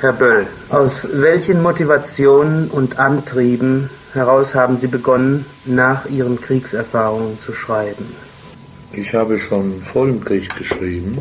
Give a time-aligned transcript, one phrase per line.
[0.00, 7.52] Herr Böll, aus welchen Motivationen und Antrieben heraus haben Sie begonnen, nach Ihren Kriegserfahrungen zu
[7.54, 8.04] schreiben?
[8.92, 11.16] Ich habe schon vor dem Krieg geschrieben.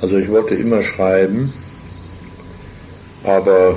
[0.00, 1.52] Also ich wollte immer schreiben,
[3.24, 3.76] aber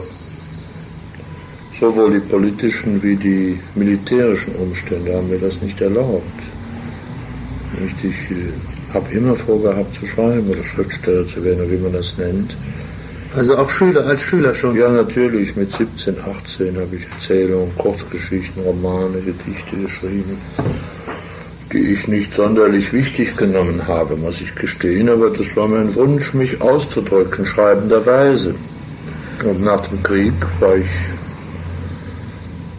[1.73, 6.23] sowohl die politischen wie die militärischen Umstände haben mir das nicht erlaubt.
[8.03, 12.55] Ich habe immer vorgehabt zu schreiben oder Schriftsteller zu werden, wie man das nennt.
[13.35, 14.75] Also auch Schüler, als Schüler schon?
[14.75, 15.55] Ja, natürlich.
[15.55, 20.37] Mit 17, 18 habe ich Erzählungen, Kurzgeschichten, Romane, Gedichte geschrieben,
[21.71, 25.09] die ich nicht sonderlich wichtig genommen habe, muss ich gestehen.
[25.09, 28.53] Aber das war mein Wunsch, mich auszudrücken, schreibenderweise.
[29.43, 30.87] Und nach dem Krieg war ich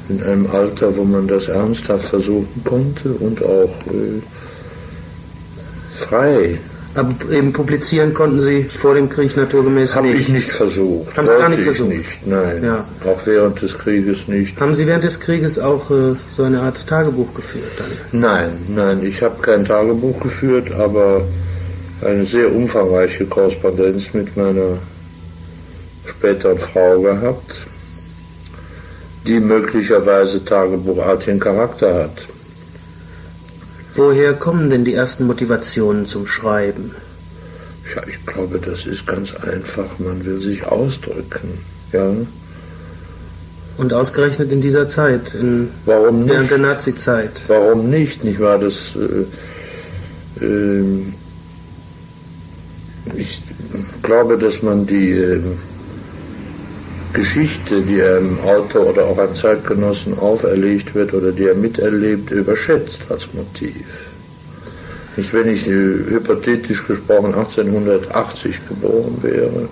[0.09, 4.23] in einem Alter, wo man das ernsthaft versuchen konnte und auch äh,
[5.93, 6.61] frei
[6.95, 10.13] aber eben publizieren konnten Sie vor dem Krieg naturgemäß Hab nicht.
[10.13, 11.17] Habe ich nicht versucht.
[11.17, 11.89] Haben Sie gar nicht versucht?
[11.91, 12.63] nicht, nein.
[12.63, 12.85] Ja.
[13.05, 14.61] Auch während des Krieges nicht.
[14.61, 18.21] Haben Sie während des Krieges auch äh, so eine Art Tagebuch geführt dann?
[18.21, 21.23] Nein, nein, ich habe kein Tagebuch geführt, aber
[22.03, 24.79] eine sehr umfangreiche Korrespondenz mit meiner
[26.07, 27.67] späteren Frau gehabt,
[29.27, 32.29] die möglicherweise tagebuchartigen Charakter hat.
[33.97, 36.93] Woher kommen denn die ersten Motivationen zum Schreiben?
[37.95, 39.99] Ja, ich glaube, das ist ganz einfach.
[39.99, 41.59] Man will sich ausdrücken.
[41.93, 42.11] Ja.
[43.77, 46.31] Und ausgerechnet in dieser Zeit, in, Warum nicht?
[46.31, 47.43] während der Nazi-Zeit.
[47.49, 48.25] Warum nicht?
[48.25, 48.59] Nicht wahr?
[48.59, 51.03] Das, äh, äh,
[53.17, 53.43] ich
[54.03, 55.41] glaube, dass man die äh,
[57.15, 63.11] Geschichte, die einem Autor oder auch einem Zeitgenossen auferlegt wird oder die er miterlebt, überschätzt
[63.11, 64.09] als Motiv.
[65.17, 69.69] Nicht, wenn ich hypothetisch gesprochen 1880 geboren wäre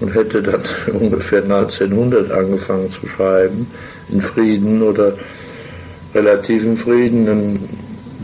[0.00, 3.66] und hätte dann ungefähr 1900 angefangen zu schreiben,
[4.10, 5.12] in Frieden oder
[6.14, 7.58] relativen Frieden, dann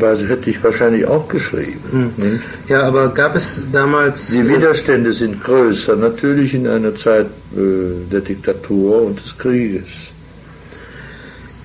[0.00, 2.12] hätte ich wahrscheinlich auch geschrieben.
[2.16, 2.41] Hm.
[2.69, 4.28] Ja, aber gab es damals.
[4.28, 10.12] Die Widerstände sind größer, natürlich in einer Zeit äh, der Diktatur und des Krieges.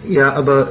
[0.07, 0.69] Ja, aber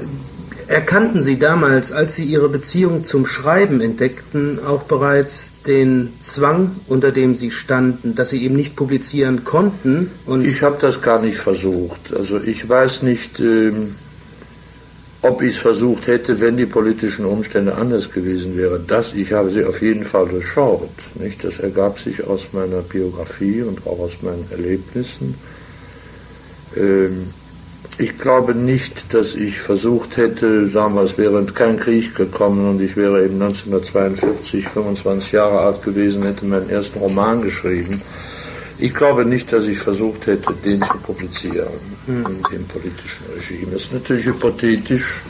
[0.69, 7.11] erkannten Sie damals, als Sie Ihre Beziehung zum Schreiben entdeckten, auch bereits den Zwang, unter
[7.11, 10.11] dem Sie standen, dass Sie eben nicht publizieren konnten?
[10.43, 12.15] Ich habe das gar nicht versucht.
[12.15, 13.41] Also ich weiß nicht.
[13.41, 13.95] Ähm,
[15.25, 18.85] ob ich es versucht hätte, wenn die politischen Umstände anders gewesen wären.
[18.87, 20.91] Das, ich habe sie auf jeden Fall durchschaut.
[21.15, 21.45] Nicht?
[21.45, 25.35] Das ergab sich aus meiner Biografie und auch aus meinen Erlebnissen.
[26.77, 27.31] Ähm,
[27.97, 32.83] ich glaube nicht, dass ich versucht hätte, sagen wir, es wäre kein Krieg gekommen und
[32.83, 38.03] ich wäre eben 1942 25 Jahre alt gewesen, hätte meinen ersten Roman geschrieben
[38.85, 41.73] ich glaube nicht, dass ich versucht hätte, den zu publizieren
[42.05, 42.27] hm.
[42.27, 43.73] in dem politischen Regime.
[43.73, 45.23] Das ist natürlich hypothetisch.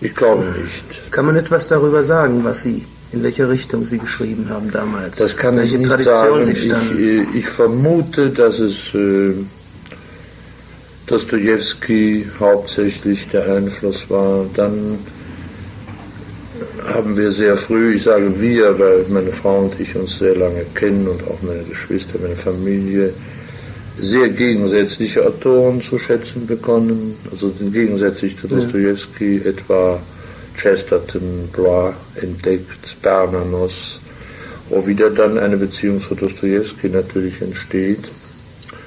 [0.00, 1.10] Ich glaube nicht.
[1.10, 5.16] Kann man etwas darüber sagen, was Sie, in welche Richtung Sie geschrieben haben damals?
[5.18, 6.92] Das kann welche ich nicht Tradition sagen.
[6.94, 9.34] Ich, äh, ich, vermute, dass es äh,
[11.06, 14.46] Dostoevsky hauptsächlich der Einfluss war.
[14.54, 15.00] Dann
[16.94, 20.64] haben wir sehr früh, ich sage wir, weil meine Frau und ich uns sehr lange
[20.74, 23.12] kennen und auch meine Geschwister, meine Familie,
[23.98, 27.14] sehr gegensätzliche Autoren zu schätzen begonnen.
[27.30, 29.50] Also gegensätzlich zu Dostoevsky ja.
[29.50, 30.00] etwa
[30.56, 34.00] Chesterton, Blois entdeckt, Bernanos,
[34.68, 38.08] wo wieder dann eine Beziehung zu Dostoevsky natürlich entsteht.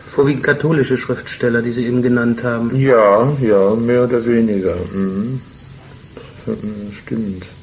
[0.07, 2.75] Vorwiegend katholische Schriftsteller, die Sie eben genannt haben.
[2.75, 4.75] Ja, ja, mehr oder weniger.
[4.93, 5.39] Mhm.
[6.91, 7.60] Stimmt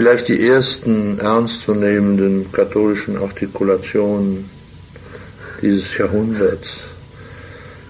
[0.00, 4.48] vielleicht die ersten ernstzunehmenden katholischen Artikulationen
[5.60, 6.86] dieses Jahrhunderts.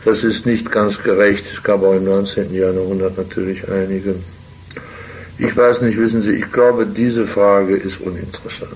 [0.05, 1.47] Das ist nicht ganz gerecht.
[1.47, 2.53] Es gab auch im 19.
[2.53, 4.17] Jahrhundert natürlich einige.
[5.39, 8.73] Ich weiß nicht, wissen Sie, ich glaube, diese Frage ist uninteressant.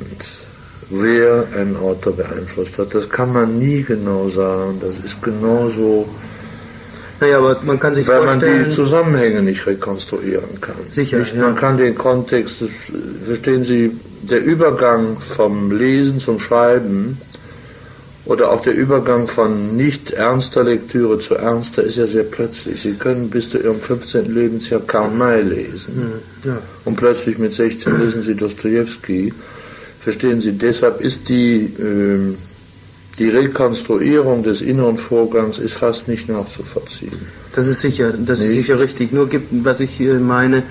[0.90, 4.78] Wer einen Autor beeinflusst hat, das kann man nie genau sagen.
[4.80, 6.08] Das ist genauso
[7.24, 8.52] naja, aber man kann sich Weil vorstellen...
[8.52, 10.76] man die Zusammenhänge nicht rekonstruieren kann.
[10.92, 11.42] Sicher, nicht, ja.
[11.42, 12.62] Man kann den Kontext,
[13.24, 13.92] verstehen Sie,
[14.22, 17.18] der Übergang vom Lesen zum Schreiben
[18.26, 22.80] oder auch der Übergang von nicht ernster Lektüre zu ernster ist ja sehr plötzlich.
[22.80, 24.32] Sie können bis zu Ihrem 15.
[24.32, 25.94] Lebensjahr Karl May lesen.
[26.42, 26.58] Hm, ja.
[26.84, 29.32] Und plötzlich mit 16 lesen Sie Dostoevsky.
[30.00, 31.64] Verstehen Sie, deshalb ist die...
[31.78, 32.34] Äh,
[33.18, 37.18] die Rekonstruierung des inneren Vorgangs ist fast nicht nachzuvollziehen.
[37.54, 38.50] Das ist sicher, das nicht?
[38.50, 39.12] ist sicher richtig.
[39.12, 40.62] Nur gibt, was ich meine,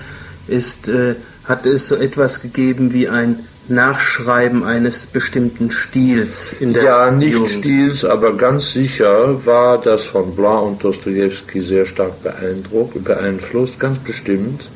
[0.46, 1.14] ist, äh,
[1.44, 3.38] hat es so etwas gegeben wie ein
[3.68, 7.48] Nachschreiben eines bestimmten Stils in der Ja, nicht Jugend.
[7.48, 13.98] Stils, aber ganz sicher war das von Bla und Dostoevsky sehr stark beeindruckt, beeinflusst, ganz
[14.00, 14.70] bestimmt.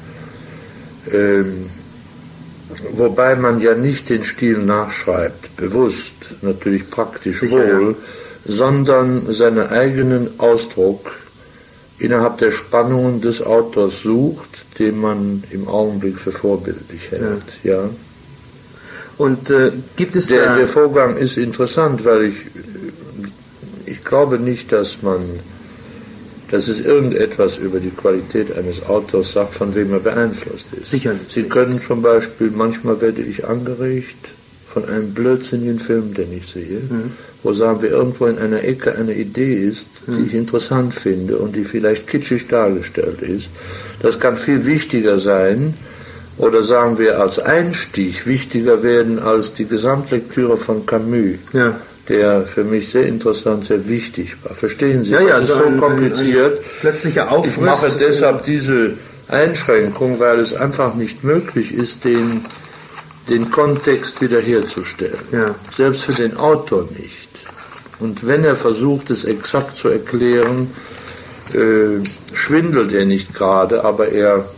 [1.12, 1.66] Ähm,
[2.92, 7.96] wobei man ja nicht den Stil nachschreibt, bewusst, natürlich praktisch Sicher, wohl,
[8.44, 11.12] sondern seinen eigenen Ausdruck
[11.98, 17.64] innerhalb der Spannungen des Autors sucht, den man im Augenblick für vorbildlich hält.
[17.64, 17.90] Ja.
[19.18, 20.56] Und äh, gibt es Der, da...
[20.56, 22.46] der Vorgang ist interessant, weil ich,
[23.84, 25.20] ich glaube nicht, dass man,
[26.50, 30.90] dass es irgendetwas über die Qualität eines Autors sagt, von wem er beeinflusst ist.
[30.90, 31.30] Sicher nicht.
[31.30, 34.34] Sie können zum Beispiel, manchmal werde ich angeregt
[34.66, 37.12] von einem blödsinnigen Film, den ich sehe, Mhm.
[37.42, 40.14] wo sagen wir irgendwo in einer Ecke eine Idee ist, Mhm.
[40.16, 43.50] die ich interessant finde und die vielleicht kitschig dargestellt ist.
[44.00, 45.74] Das kann viel wichtiger sein,
[46.38, 51.80] oder sagen wir als Einstieg wichtiger werden als die Gesamtlektüre von Camus, ja.
[52.08, 54.54] Der für mich sehr interessant, sehr wichtig war.
[54.54, 55.12] Verstehen Sie?
[55.12, 56.58] Ja, ja, das ist so ein- ein- kompliziert.
[56.58, 57.56] ein plötzlicher ich Aufriss.
[57.58, 58.94] mache deshalb diese
[59.28, 62.40] Einschränkung, weil es einfach nicht möglich ist, den,
[63.28, 65.18] den Kontext wiederherzustellen.
[65.32, 65.54] Ja.
[65.74, 67.28] Selbst für den Autor nicht.
[68.00, 70.70] Und wenn er versucht, es exakt zu erklären,
[71.52, 72.00] äh,
[72.32, 74.48] schwindelt er nicht gerade, aber er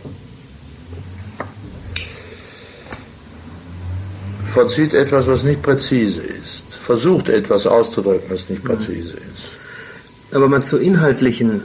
[4.45, 6.70] vollzieht etwas, was nicht präzise ist.
[6.81, 9.57] Versucht etwas auszudrücken, was nicht präzise ist.
[10.31, 11.61] Aber mal zur inhaltlichen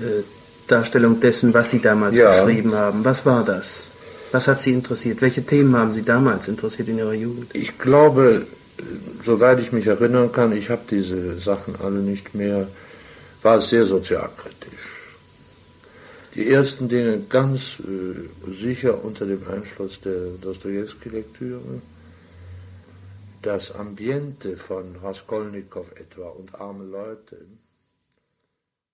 [0.00, 0.22] äh,
[0.68, 2.30] Darstellung dessen, was Sie damals Ja.
[2.44, 3.04] geschrieben haben.
[3.04, 3.90] Was war das?
[4.32, 5.20] Was hat Sie interessiert?
[5.20, 7.50] Welche Themen haben Sie damals interessiert in Ihrer Jugend?
[7.52, 8.46] Ich glaube,
[8.78, 8.82] äh,
[9.22, 12.66] soweit ich mich erinnern kann, ich habe diese Sachen alle nicht mehr,
[13.42, 14.88] war es sehr sozialkritisch.
[16.34, 21.60] Die ersten Dinge ganz äh, sicher unter dem Einfluss der Dostoevsky-Lektüre.
[23.44, 27.44] Das Ambiente von Raskolnikow etwa und arme Leute